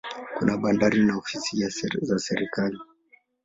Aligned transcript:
Kuna 0.37 0.57
bandari 0.57 1.05
na 1.05 1.17
ofisi 1.17 1.57
za 2.01 2.19
serikali. 2.19 2.77